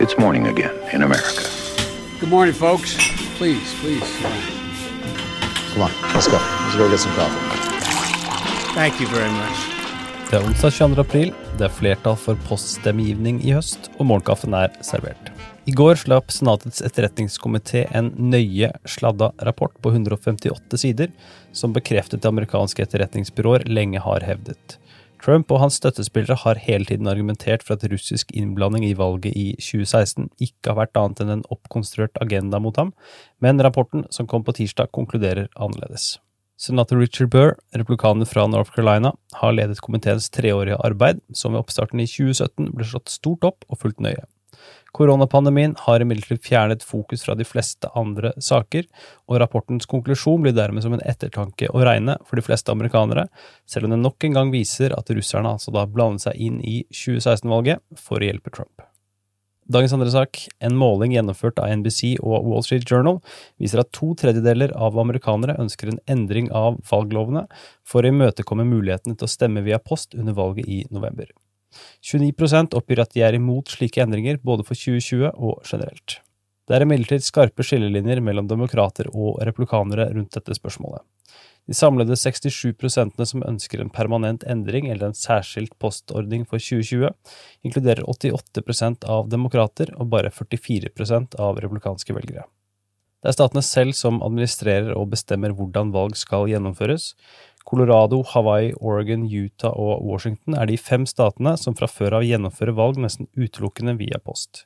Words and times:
It's 0.00 0.16
morning 0.16 0.46
again 0.46 0.76
in 0.92 1.02
America. 1.02 1.42
Good 2.20 2.30
morning, 2.30 2.54
folks. 2.54 2.94
Please, 3.36 3.74
please. 3.80 4.08
Come 5.72 5.82
on, 5.82 5.90
let's 6.14 6.28
go. 6.28 6.38
Let's 6.38 6.76
go 6.76 6.88
get 6.88 7.00
some 7.00 7.12
coffee. 7.14 7.40
Thank 8.74 9.00
you 9.00 9.08
very 9.08 9.30
much. 9.30 9.58
Det 10.30 10.36
er 10.36 10.46
onsdag 10.46 10.70
22. 10.70 11.00
april, 11.00 11.34
det 11.58 11.66
er 11.66 11.74
flertall 11.74 12.16
for 12.16 12.38
poststemmegivning 12.46 13.40
i 13.42 13.56
høst, 13.56 13.90
og 13.98 14.06
morgenkaffen 14.06 14.54
er 14.54 14.70
servert. 14.86 15.32
I 15.66 15.74
går 15.74 15.98
slapp 15.98 16.30
Senatets 16.30 16.78
etterretningskomité 16.86 17.88
en 17.90 18.12
nøye 18.18 18.70
sladda 18.86 19.32
rapport 19.42 19.74
på 19.82 19.90
158 19.96 20.78
sider, 20.78 21.10
som 21.50 21.74
bekreftet 21.74 22.22
det 22.22 22.30
amerikanske 22.30 22.86
etterretningsbyråer 22.86 23.66
lenge 23.66 24.04
har 24.06 24.22
hevdet. 24.30 24.78
Trump 25.28 25.50
og 25.52 25.58
hans 25.60 25.76
støttespillere 25.76 26.38
har 26.40 26.60
hele 26.64 26.88
tiden 26.88 27.08
argumentert 27.10 27.60
for 27.60 27.76
at 27.76 27.82
russisk 27.92 28.30
innblanding 28.32 28.86
i 28.86 28.94
valget 28.96 29.34
i 29.36 29.50
2016 29.60 30.30
ikke 30.40 30.70
har 30.70 30.78
vært 30.78 30.96
annet 30.96 31.20
enn 31.20 31.32
en 31.34 31.42
oppkonstruert 31.52 32.16
agenda 32.24 32.56
mot 32.64 32.78
ham, 32.80 32.94
men 33.44 33.60
rapporten 33.60 34.06
som 34.14 34.24
kom 34.30 34.46
på 34.46 34.54
tirsdag, 34.56 34.88
konkluderer 34.96 35.50
annerledes. 35.60 36.14
Senator 36.56 36.96
Richard 36.96 37.28
Burr, 37.34 37.52
republikaner 37.76 38.24
fra 38.24 38.46
North 38.48 38.72
Carolina, 38.72 39.12
har 39.42 39.52
ledet 39.52 39.82
komiteens 39.84 40.30
treårige 40.32 40.80
arbeid, 40.80 41.20
som 41.36 41.52
ved 41.52 41.60
oppstarten 41.60 42.00
i 42.00 42.08
2017 42.08 42.72
ble 42.72 42.88
slått 42.88 43.12
stort 43.12 43.44
opp 43.50 43.68
og 43.68 43.82
fulgt 43.84 44.00
nøye. 44.00 44.24
Koronapandemien 44.96 45.74
har 45.84 46.02
imidlertid 46.02 46.42
fjernet 46.44 46.84
fokus 46.86 47.24
fra 47.26 47.36
de 47.38 47.46
fleste 47.46 47.90
andre 47.98 48.32
saker, 48.42 48.88
og 49.28 49.40
rapportens 49.42 49.88
konklusjon 49.90 50.42
blir 50.44 50.56
dermed 50.56 50.84
som 50.84 50.96
en 50.96 51.04
ettertanke 51.04 51.70
å 51.72 51.84
regne 51.84 52.16
for 52.24 52.40
de 52.40 52.46
fleste 52.46 52.72
amerikanere, 52.72 53.28
selv 53.68 53.88
om 53.88 53.94
det 53.94 54.02
nok 54.02 54.28
en 54.28 54.38
gang 54.40 54.52
viser 54.54 54.96
at 54.96 55.12
russerne 55.12 55.56
altså 55.58 55.74
da 55.74 55.86
blandet 55.86 56.26
seg 56.28 56.44
inn 56.48 56.62
i 56.64 56.80
2016-valget 56.88 57.84
for 58.00 58.22
å 58.22 58.30
hjelpe 58.30 58.54
Trump. 58.54 58.88
Dagens 59.68 59.92
andre 59.92 60.08
sak, 60.08 60.38
en 60.64 60.76
måling 60.80 61.12
gjennomført 61.12 61.58
av 61.60 61.68
NBC 61.68 62.14
og 62.24 62.46
Wall 62.48 62.62
Street 62.64 62.88
Journal, 62.88 63.18
viser 63.60 63.82
at 63.82 63.90
to 63.92 64.14
tredjedeler 64.16 64.72
av 64.72 64.96
amerikanere 64.96 65.58
ønsker 65.60 65.90
en 65.92 66.00
endring 66.08 66.48
av 66.56 66.78
valglovene 66.88 67.44
for 67.84 68.00
å 68.00 68.08
imøtekomme 68.08 68.64
mulighetene 68.64 69.18
til 69.18 69.28
å 69.28 69.34
stemme 69.34 69.60
via 69.66 69.76
post 69.76 70.16
under 70.16 70.32
valget 70.38 70.72
i 70.72 70.80
november. 70.88 71.28
29 72.04 72.74
oppgir 72.78 73.02
at 73.02 73.12
de 73.14 73.24
er 73.26 73.36
imot 73.38 73.74
slike 73.74 74.02
endringer 74.02 74.40
både 74.42 74.66
for 74.66 74.78
2020 74.78 75.30
og 75.34 75.62
generelt. 75.66 76.20
Det 76.68 76.76
er 76.76 76.84
imidlertid 76.84 77.24
skarpe 77.24 77.64
skillelinjer 77.64 78.20
mellom 78.20 78.48
demokrater 78.48 79.08
og 79.14 79.38
replikanere 79.48 80.10
rundt 80.12 80.34
dette 80.36 80.56
spørsmålet. 80.58 81.00
De 81.68 81.76
samlede 81.76 82.16
67% 82.16 83.24
som 83.28 83.42
ønsker 83.44 83.80
en 83.82 83.90
permanent 83.92 84.44
endring 84.48 84.86
eller 84.88 85.10
en 85.10 85.16
særskilt 85.16 85.74
postordning 85.80 86.46
for 86.48 86.60
2020, 86.60 87.10
inkluderer 87.68 88.04
88% 88.08 89.04
av 89.04 89.28
demokrater 89.28 89.92
og 89.96 90.08
bare 90.14 90.32
44% 90.32 91.36
av 91.36 91.60
republikanske 91.60 92.16
velgere. 92.16 92.46
Det 93.18 93.32
er 93.32 93.36
statene 93.36 93.64
selv 93.66 93.96
som 93.98 94.22
administrerer 94.22 94.94
og 94.94 95.10
bestemmer 95.12 95.52
hvordan 95.56 95.90
valg 95.92 96.16
skal 96.16 96.48
gjennomføres, 96.48 97.10
Colorado, 97.68 98.22
Hawaii, 98.24 98.72
Oregon, 98.80 99.26
Utah 99.28 99.74
og 99.76 100.00
Washington 100.08 100.56
er 100.56 100.70
de 100.70 100.78
fem 100.80 101.04
statene 101.08 101.52
som 101.60 101.76
fra 101.76 101.88
før 101.90 102.16
av 102.18 102.24
gjennomfører 102.24 102.76
valg 102.78 103.00
nesten 103.02 103.28
utelukkende 103.36 103.98
via 103.98 104.20
post. 104.24 104.64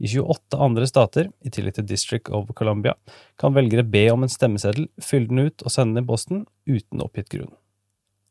I 0.00 0.08
28 0.08 0.58
andre 0.58 0.88
stater, 0.88 1.28
i 1.46 1.52
tillegg 1.52 1.76
til 1.76 1.86
District 1.86 2.30
of 2.34 2.48
Columbia, 2.58 2.96
kan 3.38 3.54
velgere 3.54 3.84
be 3.86 4.06
om 4.10 4.24
en 4.24 4.32
stemmeseddel, 4.32 4.88
fylle 4.98 5.30
den 5.30 5.44
ut 5.46 5.62
og 5.62 5.74
sende 5.74 6.00
den 6.00 6.08
i 6.08 6.10
posten 6.10 6.46
uten 6.66 7.04
oppgitt 7.04 7.30
grunn. 7.30 7.52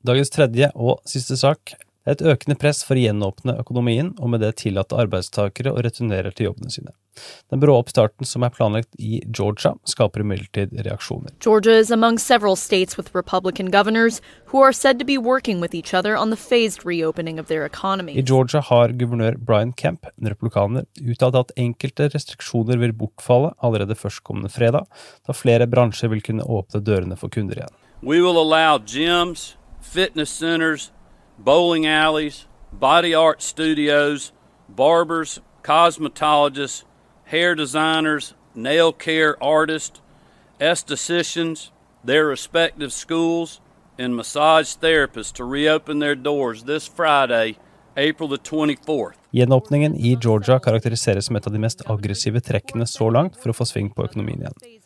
Dagens 0.03 0.34
tredje 0.34 0.72
og 0.75 1.00
siste 1.08 1.38
sak 1.40 1.78
et 2.11 2.23
økende 2.25 2.57
press 2.59 2.81
for 2.85 2.97
å 2.97 3.03
gjenåpne 3.03 3.57
økonomien, 3.61 4.13
og 4.19 4.33
med 4.33 4.43
det 4.45 4.55
tillate 4.63 4.97
arbeidstakere 4.97 5.73
å 5.73 5.83
returnere 5.85 6.33
til 6.35 6.49
jobbene 6.49 6.73
sine. 6.73 6.95
Den 7.51 7.59
brå 7.59 7.73
oppstarten 7.79 8.27
som 8.27 8.45
er 8.45 8.53
planlagt 8.53 8.93
i 8.99 9.19
Georgia, 9.35 9.73
skaper 9.89 10.23
imidlertid 10.23 10.75
reaksjoner. 10.85 11.33
Georgia 11.43 11.75
is 11.79 11.91
among 11.91 12.19
several 12.19 12.55
states 12.55 12.97
with 12.97 13.13
Republican 13.16 13.71
governors 13.71 14.22
who 14.45 14.61
are 14.61 14.73
said 14.73 15.00
to 15.00 15.06
be 15.06 15.17
working 15.17 15.59
with 15.59 15.75
each 15.75 15.94
other 15.94 16.16
on 16.16 16.29
the 16.29 16.38
phased 16.38 16.85
reopening 16.85 17.39
of 17.39 17.47
their 17.47 17.66
economy. 17.66 18.17
I 18.17 18.22
Georgia 18.22 18.61
har 18.61 18.89
guvernør 18.89 19.38
Brian 19.38 19.73
Kemp, 19.73 20.05
en 20.05 20.29
republikaner, 20.29 20.85
uttalt 21.01 21.35
at 21.35 21.51
enkelte 21.57 22.09
restriksjoner 22.13 22.79
vil 22.79 22.94
bortfalle 22.94 23.53
allerede 23.59 23.97
førstkommende 24.00 24.51
fredag, 24.53 24.88
da 25.28 25.35
flere 25.35 25.67
bransjer 25.67 26.13
vil 26.13 26.23
kunne 26.23 26.45
åpne 26.45 26.84
dørene 26.84 27.19
for 27.19 27.29
kunder 27.34 27.59
igjen. 27.59 27.75
We 28.01 28.22
will 28.22 28.39
allow 28.39 28.78
gyms, 28.79 29.57
fitness 29.81 30.31
centers, 30.31 30.91
bowling 31.39 31.85
alleys, 31.85 32.45
body 32.72 33.13
art 33.13 33.41
studios, 33.41 34.31
barbers, 34.67 35.39
cosmetologists, 35.63 36.83
hair 37.25 37.55
designers, 37.55 38.33
nail 38.53 38.91
care 38.91 39.41
artists, 39.41 40.01
estheticians, 40.59 41.72
their 42.03 42.25
respective 42.25 42.91
schools, 42.91 43.61
and 43.97 44.16
massage 44.16 44.75
therapists 44.75 45.33
to 45.33 45.44
reopen 45.44 45.99
their 45.99 46.16
doors 46.16 46.63
this 46.63 46.88
Friday, 46.88 47.57
April 47.97 48.29
the 48.29 48.38
24th. 48.38 49.16
Gjenåpningen 49.31 49.95
i 49.95 50.17
Georgia 50.22 50.59
karakteriseres 50.59 51.25
som 51.25 51.35
et 51.35 51.47
av 51.47 51.53
de 51.53 51.59
mest 51.59 51.83
aggressive 51.85 52.41
trekkene 52.41 52.88
så 52.88 53.09
langt 53.13 53.35
for 53.38 53.51
å 53.51 53.57
få 53.57 53.67
sving 53.67 53.91
på 53.94 54.07
økonomien 54.07 54.41
igjen. 54.41 54.78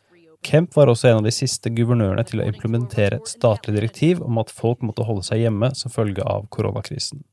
Kemp 0.44 0.76
var 0.76 0.92
også 0.92 1.10
en 1.10 1.22
av 1.22 1.28
de 1.28 1.32
siste 1.34 1.72
guvernørene 1.72 2.24
til 2.28 2.42
å 2.42 2.48
implementere 2.48 3.18
et 3.20 3.30
statlig 3.32 3.78
direktiv 3.78 4.22
om 4.26 4.42
at 4.42 4.52
folk 4.52 4.84
måtte 4.84 5.06
holde 5.08 5.24
seg 5.28 5.46
hjemme 5.46 5.72
som 5.78 5.94
følge 5.94 6.26
av 6.28 6.50
koronakrisen. 6.54 7.24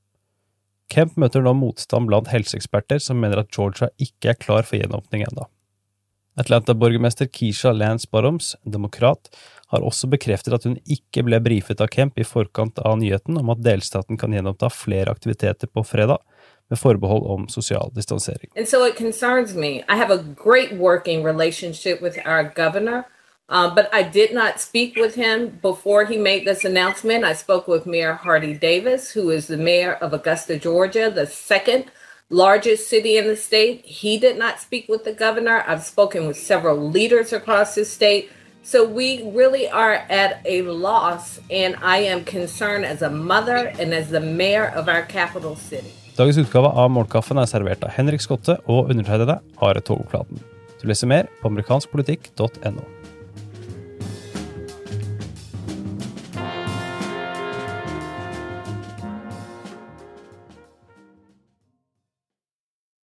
Kemp 0.91 1.17
møter 1.21 1.43
nå 1.43 1.53
motstand 1.55 2.11
blant 2.11 2.31
helseeksperter 2.31 3.03
som 3.03 3.21
mener 3.23 3.43
at 3.43 3.51
Georgia 3.55 3.91
ikke 4.03 4.33
er 4.33 4.39
klar 4.39 4.67
for 4.67 4.79
gjenåpning 4.79 5.27
ennå. 5.27 5.47
Atlanta-borgermester 6.41 7.29
Keisha 7.31 7.73
Lance 7.75 8.09
Bottoms, 8.11 8.55
demokrat, 8.63 9.29
har 9.71 9.85
også 9.87 10.09
bekreftet 10.11 10.55
at 10.57 10.65
hun 10.67 10.79
ikke 10.91 11.25
ble 11.27 11.39
brifet 11.43 11.83
av 11.83 11.91
Kemp 11.93 12.19
i 12.19 12.27
forkant 12.27 12.79
av 12.87 12.99
nyheten 12.99 13.39
om 13.39 13.53
at 13.53 13.63
delstaten 13.63 14.19
kan 14.19 14.35
gjenoppta 14.35 14.71
flere 14.73 15.13
aktiviteter 15.15 15.71
på 15.71 15.85
fredag, 15.87 16.19
med 16.71 16.79
forbehold 16.79 17.27
om 17.27 17.49
sosial 17.49 17.91
distansering. 17.95 18.51
And 18.57 18.69
so 18.69 18.85
it 18.87 18.97
concerns 18.97 19.55
me. 19.55 19.83
I 19.89 19.97
have 19.97 20.11
a 20.11 20.25
great 20.37 20.73
working 20.73 21.27
relationship 21.27 22.01
with 22.03 22.19
our 22.25 22.45
governor, 22.55 23.05
uh, 23.49 23.75
but 23.75 23.89
I 23.93 24.03
did 24.03 24.33
not 24.33 24.61
speak 24.61 24.97
with 24.97 25.15
him 25.15 25.59
before 25.63 26.05
he 26.05 26.17
made 26.17 26.45
this 26.45 26.65
announcement. 26.65 27.25
I 27.25 27.35
spoke 27.35 27.67
with 27.67 27.87
Mayor 27.87 28.15
Hardy 28.15 28.55
Davis, 28.55 29.11
who 29.11 29.31
is 29.31 29.47
the 29.47 29.57
mayor 29.57 29.95
of 29.95 30.13
Augusta, 30.13 30.59
Georgia, 30.59 31.11
the 31.11 31.27
second 31.27 31.85
largest 32.29 32.89
city 32.89 33.19
in 33.19 33.27
the 33.27 33.37
state. 33.37 33.85
He 33.85 34.17
did 34.19 34.39
not 34.39 34.61
speak 34.61 34.89
with 34.89 35.05
the 35.05 35.13
governor. 35.13 35.65
I've 35.67 35.83
spoken 35.83 36.29
with 36.29 36.37
several 36.39 36.79
leaders 36.79 37.33
across 37.33 37.75
the 37.75 37.85
state. 37.85 38.31
So 38.63 38.85
we 38.85 39.29
really 39.33 39.69
are 39.69 39.95
at 39.95 40.43
a 40.45 40.63
loss, 40.63 41.41
and 41.51 41.75
I 41.83 41.99
am 41.99 42.25
concerned 42.25 42.85
as 42.85 43.03
a 43.03 43.11
mother 43.11 43.73
and 43.79 43.93
as 43.93 44.11
the 44.11 44.21
mayor 44.21 44.67
of 44.67 44.89
our 44.89 45.03
capital 45.03 45.57
city. 45.57 45.93
Dagens 46.21 46.37
utgave 46.37 46.69
av 46.77 46.91
Morgenkaffen 46.93 47.39
er 47.41 47.49
servert 47.49 47.85
av 47.87 47.95
Henrik 47.97 48.21
Skotte 48.21 48.59
og 48.69 48.91
undertegnede 48.93 49.39
Are 49.65 49.81
Togoplaten. 49.81 50.43
Du 50.83 50.85
leser 50.91 51.09
mer 51.09 51.31
på 51.41 51.49
amerikanskpolitikk.no. 51.49 52.85